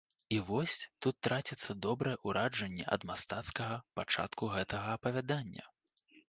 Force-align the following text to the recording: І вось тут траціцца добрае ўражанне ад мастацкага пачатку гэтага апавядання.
І 0.35 0.37
вось 0.45 0.77
тут 1.05 1.17
траціцца 1.27 1.75
добрае 1.87 2.13
ўражанне 2.29 2.85
ад 2.97 3.05
мастацкага 3.11 3.77
пачатку 4.01 4.51
гэтага 4.55 4.97
апавядання. 4.99 5.63